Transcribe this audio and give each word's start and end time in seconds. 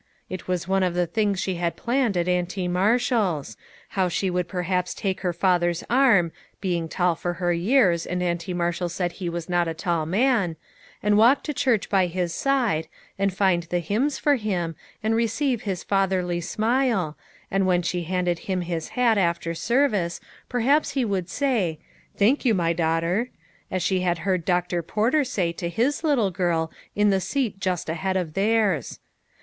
It 0.31 0.47
was 0.47 0.67
one 0.67 0.81
of 0.81 0.95
the 0.95 1.05
things 1.05 1.39
she 1.39 1.57
had 1.57 1.75
planned 1.75 2.17
at 2.17 2.27
Auntie 2.27 2.67
Marshall's; 2.67 3.55
how 3.89 4.07
she 4.07 4.31
would 4.31 4.47
perhaps 4.47 4.95
take 4.95 5.21
her 5.21 5.31
father's 5.31 5.83
arm, 5.91 6.31
being 6.59 6.89
tall 6.89 7.13
for 7.13 7.33
her 7.33 7.53
years, 7.53 8.07
and 8.07 8.23
Auntie 8.23 8.51
Marshall 8.55 8.89
said 8.89 9.11
he 9.11 9.29
was 9.29 9.47
not 9.47 9.67
a 9.67 9.75
tall 9.75 10.07
man, 10.07 10.55
and 11.03 11.19
walk 11.19 11.43
to 11.43 11.53
church 11.53 11.87
by 11.87 12.07
his 12.07 12.33
side, 12.33 12.87
and 13.19 13.31
find 13.31 13.61
the 13.69 13.77
hymns 13.77 14.17
for 14.17 14.37
him, 14.37 14.75
and 15.03 15.15
re 15.15 15.27
ceive 15.27 15.61
his 15.61 15.83
fatherly 15.83 16.41
smile, 16.41 17.15
and 17.51 17.67
when 17.67 17.83
she 17.83 18.01
handed 18.01 18.39
him 18.39 18.61
his 18.61 18.89
hat 18.97 19.19
after 19.19 19.53
service, 19.53 20.19
perhaps 20.49 20.93
he 20.93 21.05
would 21.05 21.29
say," 21.29 21.77
Thank 22.17 22.43
you, 22.43 22.55
my 22.55 22.73
daughter," 22.73 23.29
as 23.69 23.83
she 23.83 23.99
had 23.99 24.17
heard 24.25 24.45
Doctor 24.45 24.81
Porter 24.81 25.23
say 25.23 25.51
to 25.51 25.69
his 25.69 26.03
little 26.03 26.31
girl 26.31 26.71
in 26.95 27.11
the 27.11 27.21
seat 27.21 27.59
just 27.59 27.87
ahead 27.87 28.17
of 28.17 28.33
theirs. 28.33 28.99